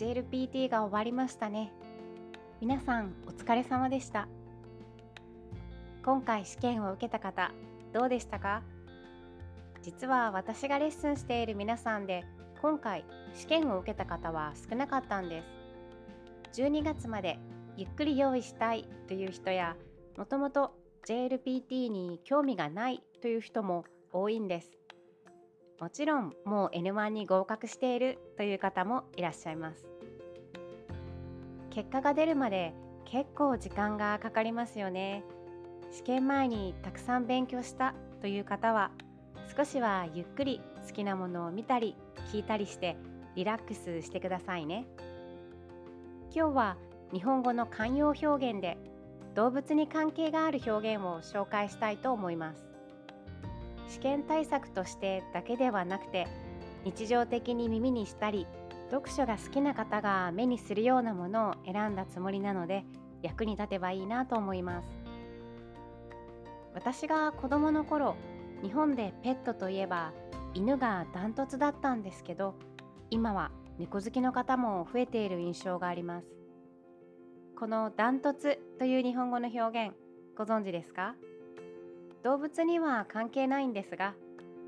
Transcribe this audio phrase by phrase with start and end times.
[0.00, 1.70] JLPT が終わりましたね。
[2.58, 4.28] 皆さんお疲れ様でした。
[6.02, 7.52] 今回試験を受けた方
[7.92, 8.62] どうでしたか？
[9.82, 12.24] 実は私がレッスンしている皆さんで
[12.62, 13.04] 今回
[13.34, 15.42] 試験を受けた方は少なかったんで
[16.54, 16.62] す。
[16.62, 17.38] 12月まで
[17.76, 19.76] ゆっくり用意したいという人や
[20.16, 20.72] もともと
[21.06, 24.70] JLPT に興味がないという人も多いんです。
[25.80, 29.86] もちろんもう N1 に合格しているという方もいらっしゃいます。
[31.70, 32.74] 結果が出るまで
[33.06, 35.24] 結構時間がかかりますよね。
[35.90, 38.90] 試験前にたくさん勉強したという方は
[39.56, 41.96] 少しはゆっくり好きなものを見たり
[42.30, 42.98] 聞いたりして
[43.34, 44.86] リラックスしてくださいね。
[46.34, 46.76] 今日は
[47.10, 48.76] 日本語の慣用表現で
[49.34, 52.69] 動物に関係がある表現を紹介したいと思います。
[53.90, 56.26] 試験対策としてだけではなくて
[56.84, 58.46] 日常的に耳にしたり
[58.90, 62.84] 読書が好きな方が目にするようなものを選んだつもりなので
[63.22, 64.88] 役に立てばいいなと思います。
[66.72, 68.14] 私が子供の頃
[68.62, 70.12] 日本でペットといえば
[70.54, 72.54] 犬がダントツだったんですけど
[73.10, 76.26] 今は猫好きの方も増えている印象があります。
[77.58, 79.94] このダントツという日本語の表現
[80.36, 81.14] ご存知ですか？
[82.22, 84.14] 動物には関係ないんですが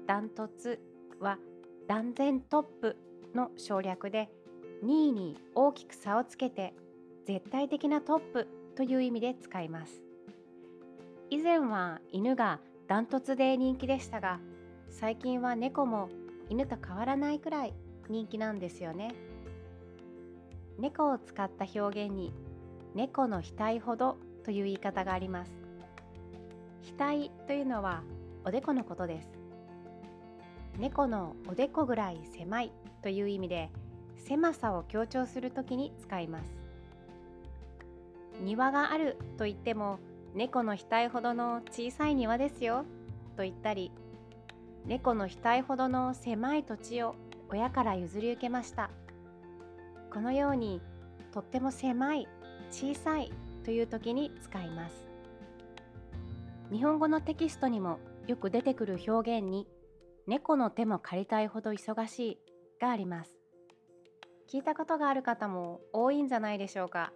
[0.06, 0.80] ダントツ
[1.20, 1.38] は
[1.86, 2.96] 断然トップ
[3.34, 4.30] の省略で
[4.84, 6.74] 2位に大きく差をつけて
[7.26, 10.02] 絶対的なトップという意味で使います。
[11.30, 14.40] 以前は犬がダントツで人気でしたが
[14.90, 16.10] 最近は猫も
[16.48, 17.74] 犬と変わらないくらい
[18.08, 19.14] 人気なんですよね。
[20.78, 22.32] 猫を使った表現に
[22.94, 25.61] 猫の額ほどという言い方があります。
[26.98, 28.02] 額というのは
[28.44, 29.28] おでこのことです
[30.78, 32.72] 猫のおでこぐらい狭い
[33.02, 33.70] という意味で
[34.16, 36.44] 狭さを強調するときに使います
[38.40, 39.98] 庭があると言っても
[40.34, 42.84] 猫の額ほどの小さい庭ですよ
[43.36, 43.92] と言ったり
[44.86, 47.14] 猫の額ほどの狭い土地を
[47.50, 48.90] 親から譲り受けました。
[50.12, 50.80] このように
[51.32, 52.28] とっても狭い
[52.70, 53.30] 小さい
[53.64, 55.11] という時に使います。
[56.72, 59.68] 日本語のテキストにもよく出てくる表現に
[60.26, 62.38] 猫の手も借りたいほど忙しい
[62.80, 63.36] があります。
[64.50, 67.12] 聞いたことがある方も多いんじゃないでしょうか。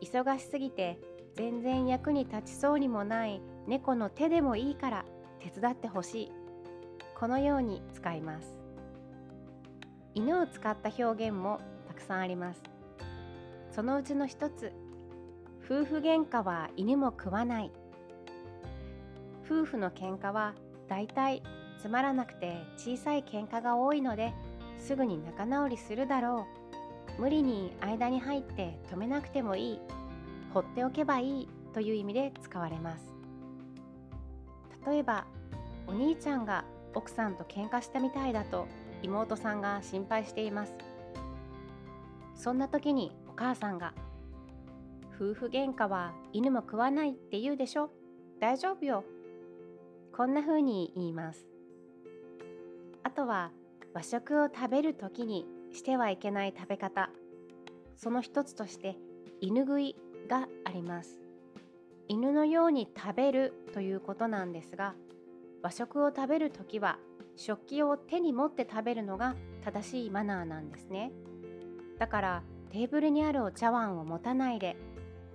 [0.00, 1.00] 忙しすぎて
[1.34, 5.04] 全然役に立ちそうにもない猫の手でもいいから
[5.40, 6.32] 手伝ってほしい。
[7.18, 8.56] このように使います。
[10.14, 12.62] 犬を使った表現もたくさんあります。
[13.72, 14.72] そのうちの一つ
[15.64, 17.72] 夫婦喧嘩は犬も食わない。
[19.44, 20.54] 夫婦の喧嘩は
[20.88, 21.42] だいたい
[21.80, 24.32] つまらなくて小さい喧嘩が多いので
[24.78, 26.46] すぐに仲直りするだろ
[27.18, 27.20] う。
[27.20, 29.80] 無理に間に入って止めなくてもいい。
[30.54, 31.48] 放っておけばいい。
[31.72, 33.14] という意味で使われます。
[34.86, 35.24] 例えば
[35.86, 36.64] お兄ちゃんが
[36.94, 38.66] 奥さんと喧嘩したみたいだと
[39.02, 40.74] 妹さんが心配しています。
[42.34, 43.94] そんな時にお母さんが
[45.16, 47.90] 「夫婦喧嘩は犬も食わないって言うでしょ？
[48.38, 49.04] 大丈夫よ」
[50.14, 51.46] こんな風に言います。
[53.02, 53.50] あとは
[53.94, 57.08] 和食を食べる時にしてはいけない食べ方。
[57.96, 58.98] その一つとして
[59.40, 59.96] 犬食い
[60.28, 61.18] があります。
[62.08, 64.94] 犬のように食べるということなんですが
[65.62, 66.98] 和食を食べる時は
[67.36, 69.34] 食器を手に持って食べるのが
[69.64, 71.10] 正しいマナーなんですね。
[71.98, 74.76] だからテーブルにあるお茶碗を持たないで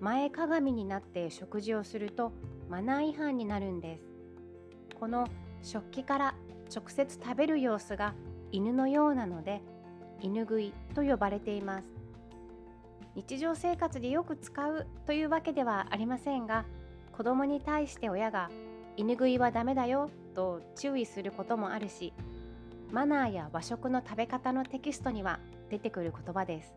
[0.02, 2.31] 前かがみになって食事をすると
[2.69, 4.06] マナー違反になるんです。
[5.00, 5.28] この
[5.62, 6.36] 食器から
[6.74, 8.14] 直接食べる様子が
[8.52, 9.62] 犬のようなので
[10.22, 11.88] 犬食いと呼ばれています。
[13.16, 16.66] 日常生活でよく使うというわけではありませんが
[17.12, 18.52] 子供に対して親が
[18.96, 22.14] 犬食いはダメだよと注意することもあるし
[22.92, 25.40] マナーや和食の食べ方のテキストには
[25.72, 26.74] 出てくる言葉です。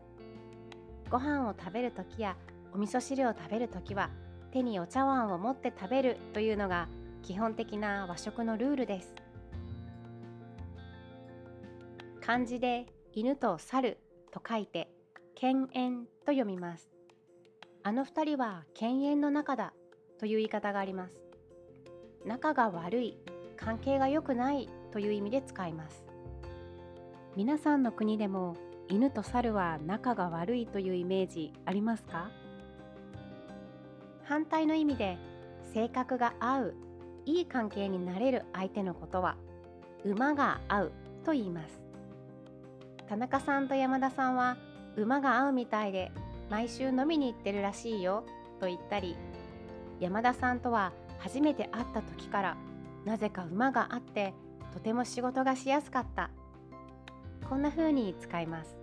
[1.11, 2.35] ご飯を食べる時や
[2.73, 4.09] お味噌汁を食べる時は
[4.51, 6.87] 手にお茶碗を持って食べるというのが
[7.23, 9.13] 基本的な和食のルールです
[12.19, 13.97] 漢字で犬と猿
[14.31, 14.89] と書いて
[15.35, 16.89] 犬猿と読みます。
[17.83, 19.73] あの二人は犬猿の中だ
[20.19, 21.15] という言い方があります。
[22.25, 23.17] 仲が悪い、
[23.57, 26.05] 関係が良くないという意味で使います。
[27.35, 28.55] 皆さんの国でも
[28.87, 32.29] 犬と猿は仲が悪いというイメージありますか？
[34.23, 35.17] 反対の意味で
[35.73, 36.75] 性格が合う
[37.25, 39.35] いい関係になれる相手のことは
[40.03, 40.91] 馬が合う
[41.23, 41.81] と言います。
[43.07, 44.57] 田中さんと山田さんは
[44.95, 46.11] 馬が合うみたいで
[46.49, 48.23] 毎週飲みに行ってるらしいよ
[48.59, 49.15] と言ったり
[49.99, 52.57] 山田さんとは初めて会った時から
[53.05, 54.33] なぜか馬があって
[54.73, 56.29] とても仕事がしやすかった。
[57.49, 58.77] こんな風に使います。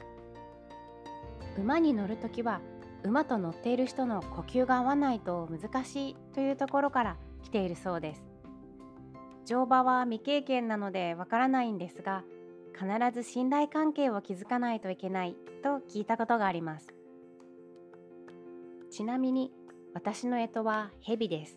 [1.57, 2.61] 馬に乗る時は
[3.03, 8.28] 馬と乗っている人の呼吸が合わないと難しいというところから来ているそうです。
[9.49, 12.23] 乗馬は未経験なのでわからないんですが
[12.79, 16.89] 必ず信頼関係を築かないといけないと聞いたことがあります。
[18.91, 19.51] ちなみに
[19.95, 21.57] 私の干支は蛇です。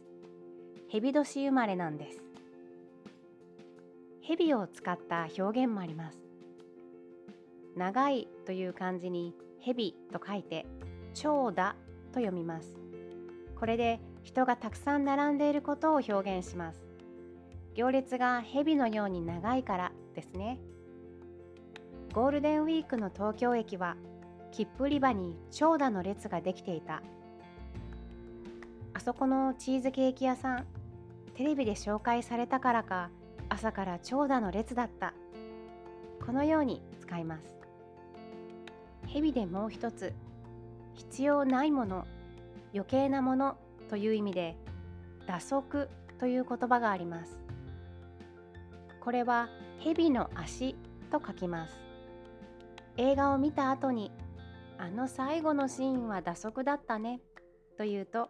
[0.88, 2.24] 蛇年生まれなんです。
[4.22, 6.18] 蛇を使った表現もあります。
[7.76, 10.66] 長いという漢字に蛇と書いて
[11.14, 11.56] 長蛇
[12.14, 12.78] と読みます。
[13.60, 16.91] これで人がたくさん並んでいることを表現します。
[17.74, 20.60] 行列が蛇のように長いからですね。
[22.14, 23.96] ゴールデンウィークの東京駅は
[24.52, 27.02] 切符売り場に長蛇の列ができていた。
[28.94, 30.66] あそこのチーズケーキ屋さん
[31.34, 33.10] テレビで紹介されたからか
[33.48, 35.14] 朝から長蛇の列だった。
[36.26, 37.56] このように使います。
[39.08, 40.14] 蛇でもう一つ
[40.94, 42.06] 必要ないもの
[42.74, 43.58] 余計なもの
[43.90, 44.58] という意味で
[45.26, 45.90] 打足
[46.20, 47.41] という言葉があります。
[49.02, 49.50] これは
[49.80, 50.76] 蛇の足
[51.12, 51.76] と書きます。
[52.98, 54.12] 映画を見た後に
[54.78, 57.20] あの最後のシーンは打足だったね
[57.78, 58.30] というと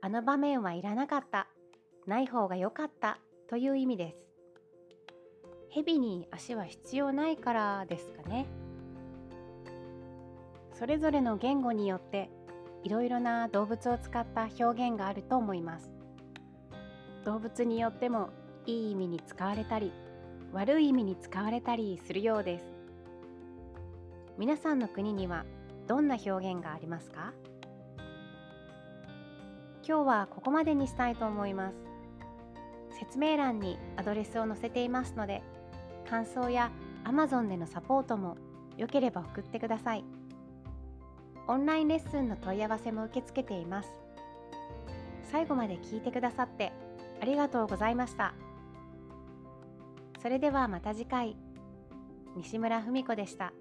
[0.00, 1.48] あの場面はいらなかった
[2.06, 3.18] ない方が良かった
[3.48, 4.18] という意味です。
[5.70, 8.46] 蛇に足は必要ないからですかね。
[10.72, 12.30] それぞれの言語によって
[12.82, 15.90] いろいろな動物を使った表現があると思います。
[17.24, 18.28] 動物によっても
[18.66, 19.92] いい意味に使われたり
[20.52, 22.64] 悪い意味に使われたりするようです。
[24.38, 25.44] 皆さんの国には
[25.86, 27.32] どんな表現がありますか？
[29.86, 31.76] 今日はここまでにしたいと思います。
[32.98, 35.42] 説明欄にアドレスを載せていますので
[36.08, 36.70] 感想や
[37.04, 38.36] Amazon でのサポートも
[38.78, 40.04] よければ送ってください。
[41.48, 43.90] オンラインレッスンの問い合わせも受け付けています。
[45.30, 46.72] 最後まで聞いてくださって
[47.20, 48.32] ありがとうございました。
[50.24, 51.36] それではまた次回。
[52.34, 53.52] 西村文子でした。